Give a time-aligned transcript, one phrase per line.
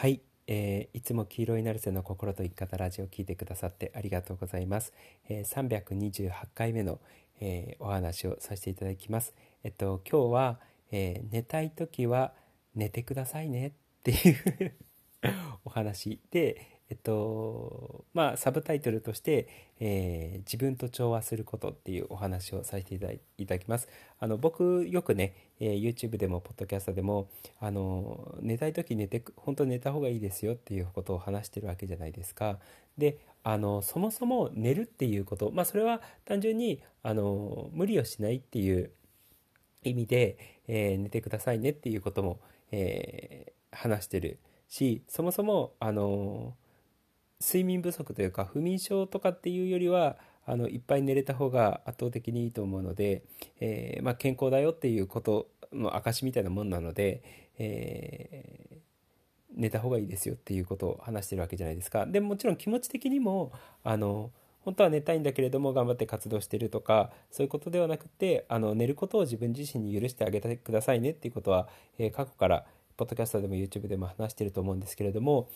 [0.00, 4.92] はい、えー、いつも黄色いナルセの心と生き方ラジオを聞いてくださってありがとうございます。
[5.28, 7.00] えー、328回目の、
[7.40, 9.34] えー、お話をさせていただきます。
[9.64, 10.60] えっと今日は、
[10.92, 12.32] えー、寝たい時は
[12.76, 13.72] 寝てくださいねっ
[14.04, 14.74] ていう
[15.66, 19.48] お話で、えっとまあ、サブタイトルとして、
[19.78, 22.98] えー、自分と調和することっていうお話をさせてい
[23.46, 23.88] ただきます。
[24.18, 27.28] あの僕よくね、えー、YouTube でもポッドキャストでも
[27.60, 32.58] あの寝たい時寝て本当寝た方がいいですよっていうことを話してるわけじゃないですか。
[32.96, 38.90] であのそもそも寝るっていうこと、まあ、それは単純にあの無理をしないっていう
[39.84, 46.54] 意味で、えー、寝てくださいねっていうことも、え話してるしそもそもあの
[47.40, 53.22] 睡眠不足というか不眠症とかっていうよりはあのいっぱい寝れた方が圧倒的にいいと思うので、
[53.60, 57.22] えー、まあ、健康だよっていうことの証みたいなもんなので、
[57.58, 58.76] えー、
[59.54, 62.06] 寝た方がいいですよっていうことを話してるわけじゃないですか。
[62.06, 63.52] でもちろん気持ち的にも
[63.84, 71.68] あの本当は寝たいんだけれども頑張って活動してるとかそういうことではなくてあの寝ることを自分自身に許してあげてくださいねっていうことは、
[71.98, 72.64] えー、過去から
[72.96, 75.48] ポッドキャストでも YouTube でも話してると思うんですけれども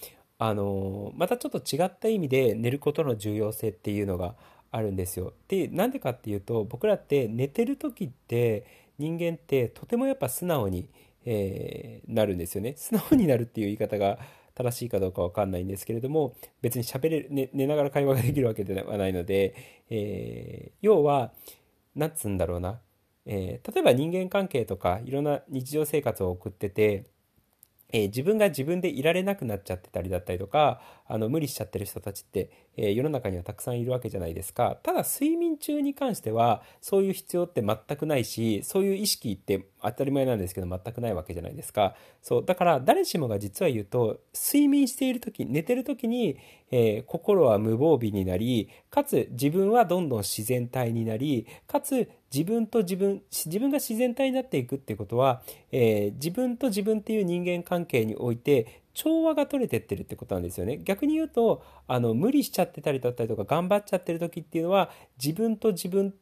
[0.45, 4.35] あのまたちょっと違った意味で寝ることの重要性っていうのが
[4.73, 5.35] あるんですよ。
[5.47, 8.67] でなんでかっていうと僕らって寝てる時って
[8.99, 10.89] 人間ってとてもやっぱ素直に、
[11.25, 12.75] えー、なるんですよね。
[12.77, 14.19] 素直になるっていう言い方が
[14.57, 19.55] 正しいかどうか分かんないんですけれども別に喋れる、ね、寝ながら会話ができるわけではないので、
[19.91, 21.33] えー、要は
[21.95, 22.81] 何つうんだろうな、
[23.27, 27.07] えー、例えば人間関係とかいろんな日常生活を送ってて
[27.93, 34.79] えー、自分が自分でいられなくなっちゃってたりだったりとかあの無理しちゃってる人たちって、えー、世の中にはたくさんいるわけじゃないですか。
[34.83, 41.95] ただ睡眠中に関してはそういう必要って全くないしそういう意識って当たり前なんですけど全くないわけじゃないですか。
[42.23, 46.39] そうだから誰しもが実は言うと睡眠している時寝てる時に、
[46.71, 60.79] えー、心は無防備になりかつ自分はどんどん自然体になりかつ自分と自分自分が自然体になっていくっていうことは、えー、自分と自分っていう人間関係において調和が取れてってるってことなんですよね。
[60.79, 64.91] 逆に言うとあの無理しちゃってたりだったりとか頑張っちゃってる時っていうのは
[65.23, 66.15] 自分と自分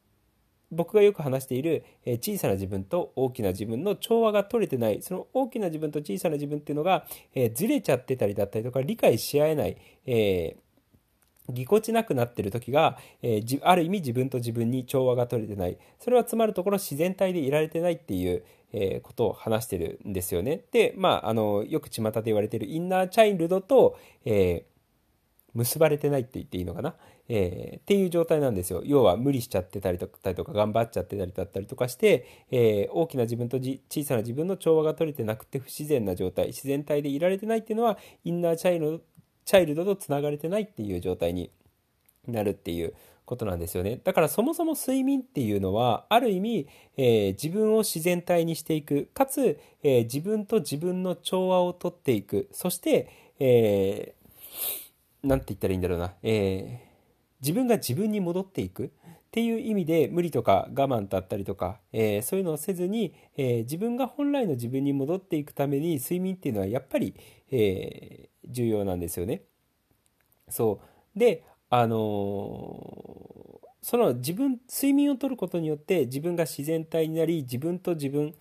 [0.70, 9.76] 僕がよく話している、え小さな自分と大きな自分の調和が取れてないその大きな自分と小さな自分っていうのが、え、ずれちゃってたりだったりとか理解し合えない、
[10.06, 10.70] えー
[11.52, 20.62] ぎこちなくなってる時が、えー、ある意味自分と自分に調和が取れてないそれはつまるところ自然体でいられてないっていう、えー、ことを話してるんですよね。
[20.72, 24.64] でまああのよく巷で言われてるインナーチャイルドと、えー、
[25.54, 26.94] 結ばれてないって言っていいのかな、
[27.32, 28.82] えー、っていう状態なんですよ。
[28.84, 30.18] 要は無理しちゃってたりとか
[30.52, 39.00] 頑張っちゃってたりだったりとかして、えー、大きな自分と小さな自分の調和が取れてなくて不自然な状態自然体でいられてないっていうのはインナーチャイルド
[39.44, 41.52] チャイルドとつながれてないっていう状態に
[42.26, 44.00] なるっていうことなんですよね。
[44.02, 46.66] だからそもそも睡眠っていうのはある意味、
[46.96, 53.08] えー、自分を自然体にしていくかつ、えー、自分と自分の調和をとっていくそして、
[53.38, 56.89] えー、て言ったらいいんだろうな、え
[57.40, 58.90] 自分が自分に戻っていくっ
[59.30, 67.14] ていう意味で無理とか我慢だったりとか、えそういうのをせずに、え自分が本来の自分に戻っていくために睡眠っていうのはやっぱり、
[67.50, 69.42] え重要なんですよね。
[70.48, 70.80] そ
[71.14, 78.34] うであの、その自分睡眠をとることによって自分が自然体になり自分と自分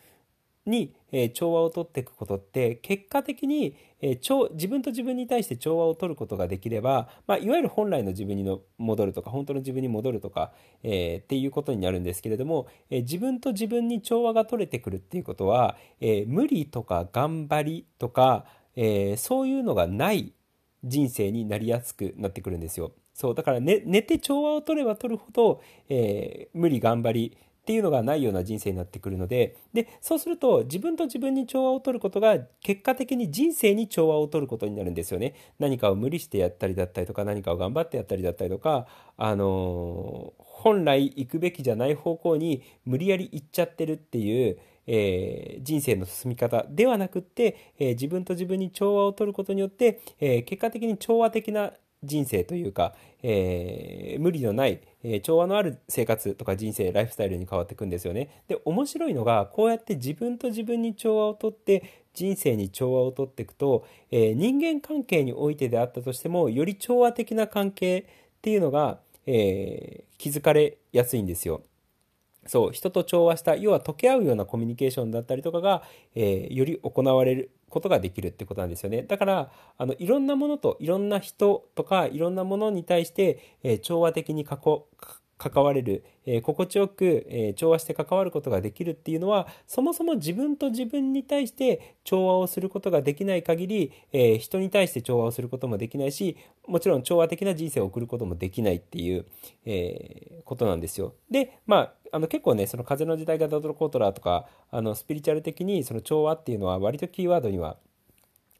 [0.69, 10.53] に、え、調和をとっていくことって結果的に、えー、自分と自分に対して調和をとることができれば、まあ、いわゆる本来の自分にの戻るとか本当の自分に戻るとか、
[10.83, 20.33] えー、っていうことになるんですけれども、えー、自分と自分に調和が取れてくるっていうことは、えー、無理とか頑張りとか、えー、そういうのがない
[20.83, 22.93] 人生になりやすくなってくるんですよ。
[23.13, 27.37] そうだから寝寝て調和を取れば取るほど、えー、無理頑張り
[27.69, 35.35] っていうのがないような人生になってくるのででそうすると自分と自分に調和を取ることが結果的に人生に調和を取ることになるんですよね。
[35.59, 44.57] 何かを無理してやったりだったりとか何かを頑張ってやったりだったりとかあのー、本来行くべきじゃない方向に無理やり行っちゃってるっていう
[44.91, 51.73] えー、人生の進み方ではなくって、えー、自分と自分に調和をとることによって、えー、結果的に調和的な
[52.03, 58.43] 人生というか、えー、無理のない、えー、調和のある生活とか人生ライフスタイルに変わっていくんですよね。
[58.47, 68.03] で面白いのがこうやって自分と自分に調和をとって人生に調和をとっていくと、えー、人間関係においてであったとしてもより調和的な関係っ
[68.41, 71.61] ていうのが、えー、築かれやすいんですよ。
[72.45, 75.83] そう人と調和した要は溶け合うようなコミュニケーションだったりとかが、
[76.15, 79.03] えー、より行われることができるってことなんですよね。
[79.03, 96.37] だから、あの、いろんなものといろんな人とかいろんなものに対して、えー、調和的に関われる、えー、心地よく、えー、調和して関わることができるっていうのはそもそも自分と自分に対して調和をすることができない限り、え、人に対して調和をすることもできないし
[96.69, 99.25] もちろん調和的な人生を送ることもできないっていう、
[99.65, 101.13] えことなんですよ。
[101.29, 107.77] でまああの結構ねその風の時代がダドロ・コートラーとかあのスピリチュアル的にその調和っていうのは割とキーワードには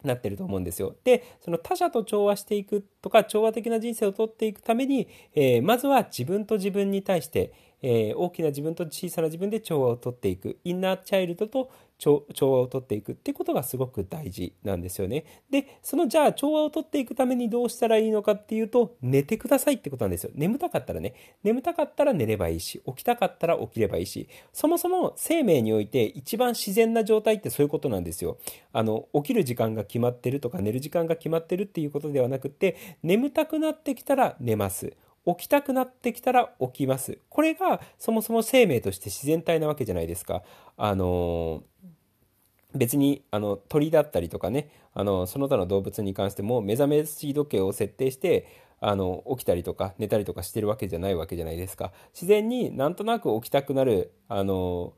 [0.04, 0.96] なってると思うんですよ。
[1.04, 10.58] で、その他者と調和していくとか、調和的な人生をとっていくために、えー、まずは自分と自分に対して、えー、大きな自分と小さな自分で調和をとっていく。
[10.64, 15.26] インナーチャイルドと調和をとっていくってことがすごく大事なんですよね。
[15.52, 20.32] で、そのじゃあ調和をとっていくためにどうしたらいいのかっていうと、寝てくださいってことなんですよ。
[20.34, 21.14] 眠たかったらね、
[21.44, 28.38] 眠たかったら寝ればいいし、起きたかったら起きればいいし、そもそも生命において一番自然な状態ってそういうことなんですよ。
[28.72, 34.94] あの、起きる時間が決まってるとか寝る時間が決まってるっていうことではなくて、眠たくなってきたら寝ます。
[35.26, 37.20] 起きたくなってきたら起きます。
[37.30, 40.44] これがそもそも生命として自然体なわけじゃないですか。
[40.78, 41.64] あの
[42.76, 48.46] 別にあの鳥だったりとかねあのその他の動物に関しても目覚めし時計を設定して
[48.80, 54.94] あの起きたりとか寝たりとかしてるわけじゃないわけじゃないですか自然になんとなく起きたくなるあの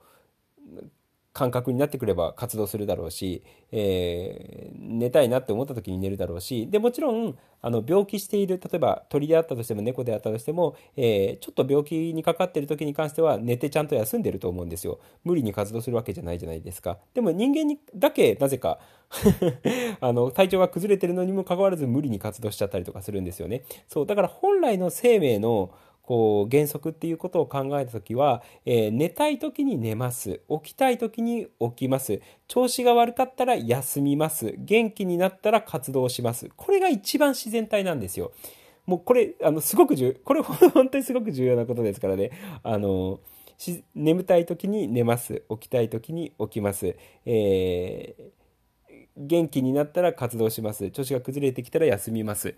[1.33, 14.99] 感覚になってくれば活動するだろうし、えー、寝たいなって思った時に寝るだろうしでもちろんあの病気している例えば鳥であったとしても猫であったとしても、えー、ちょっと病気にかかってる時に関しては寝てちゃんと休んでると思うんですよ。
[15.23, 16.97] 無理に活動するわけじゃないじゃないですか。
[17.13, 18.79] でも人間にだけなぜか
[20.01, 23.63] あの体調が崩れてるのにもかかわらず無理に活動しちゃったりとかするんですよね。
[23.87, 25.71] そうだから本来の生命の
[26.11, 30.41] こう原則っていうことを考えた時は、えー、寝たい時に寝ます。
[30.49, 32.19] 起きたい時に起きます。
[32.49, 34.53] 調子が悪かったら休みます。
[34.57, 36.49] 元気になったら活動します。
[36.57, 38.33] これが一番自然体なんですよ。
[38.85, 42.31] もうこれあのすごく重これ本当にすごく重要なことですからね。
[42.61, 43.21] あの
[43.95, 45.43] 眠たい時に寝ます。
[45.49, 46.93] 起きたい時に起きます、
[47.25, 48.40] えー
[49.17, 50.89] 元気になったら活動します。
[50.91, 52.55] 調子が崩れてきたら休みます。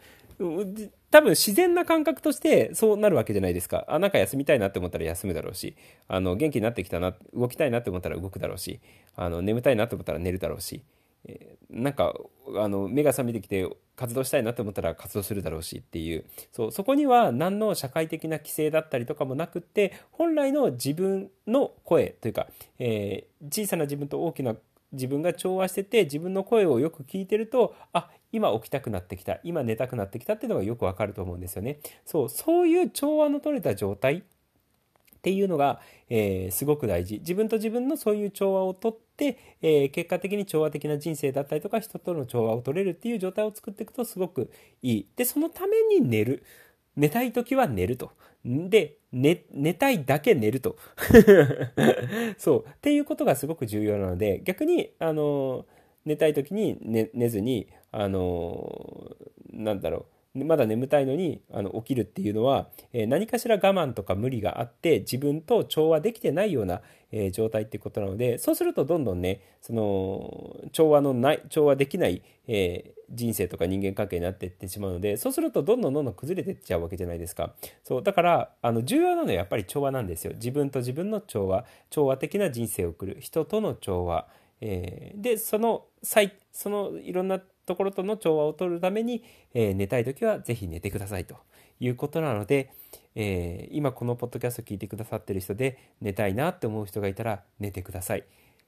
[1.12, 3.86] 多分自然な感覚としてそうなるわけじゃないですか。
[3.88, 5.76] あなんか休みたいなって思ったら休むだろうし
[6.08, 8.80] あの元気になってきたな動きたいなって思ったら動くだろうし
[9.16, 10.84] あの眠たいなって思ったら寝るだろうし、
[11.26, 12.14] えー、なんか
[12.56, 16.26] あの目が覚めてきて活動したいなって思ったら活動するだろうしっていう。
[16.52, 22.48] そうそこには何の社会的な規制だったりとかもなくって本来の自分の声というか、
[22.80, 24.56] えー、小さな自分と大きな
[24.94, 31.80] 自分が調和してて自分の声をよく聞いてるとあ今起きたくなってきた今寝たくなってきたっていうのがよくわかると思うんですよね。
[32.06, 35.80] そうそういう調和の取れた状態っていうのが、
[36.10, 37.20] えー、すごく大事。
[37.20, 44.52] 自分と自分のそういう調和をとって、えー、結果的に調和的な人生だったりとか人との調和を取れるっていう状態を作っていくとすごく
[44.82, 45.08] いい。
[45.16, 46.44] でそのために寝る。
[46.96, 48.12] 寝たい時は寝ると
[48.46, 50.76] で、寝、寝たいだけ寝ると。
[52.38, 52.66] そう。
[52.70, 55.66] っていうことがすごく重要なので、逆に、あの、
[56.06, 59.16] 寝たい時に寝寝ずに、あの、
[59.54, 60.06] なんだろう。
[60.36, 66.82] まだ眠たいのにあの起きるっていうのは、え、何かしら我慢とか無理があって自分と調和できてないような、
[67.12, 77.54] え、状態ってことなのでそうするとどんどんねその調和のない調和できない、えー、人生とか人間関係になっていってしまうのでそうするとどんどんどんどん崩れていっちゃうわけじゃないですか。
[77.84, 80.34] そうだからあの重要なのはやっぱり調和なんですよ。
[80.34, 83.18] 自分と自分の調和調和的な人生を送る。
[83.20, 84.28] 人との調和。
[84.66, 91.38] えー、でその最そのいろんなところとの調和を取るために、えー、寝たい時はぜひ寝てくださいと
[91.80, 92.72] いうことなので、
[93.16, 98.24] えー、今このポッドキャスト聞いてくださってる人で寝たいなって思う人がいたら寝てください。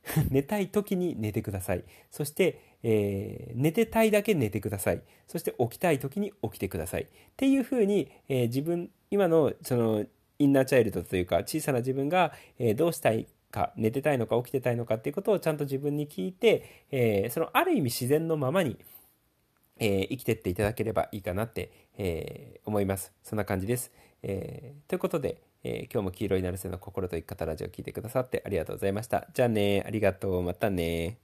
[0.30, 1.84] 寝たい時に寝てください。
[2.12, 5.02] そして、えー、寝てたいだけ寝てください。
[5.28, 7.04] そして起きたい時に起きてください。
[7.04, 10.06] っていうふうに、えー、自分、今のその
[10.38, 18.78] インナーチャイルドというか小さな自分が、えー、どうしたいか寝てたいのか起きてたいのかっていうことをちゃんと自分に聞いて、えー、そのある意味自然のままに、
[19.78, 23.14] えー、生きてっていただければいいかなって、えー、思います。
[23.24, 23.92] そんな感じです。
[24.24, 29.28] えということで、え今日も黄色いなるせの心と生き方ラジオを聴いてくださってありがとうございました。
[29.34, 31.20] じゃあね、ありがとう、またね。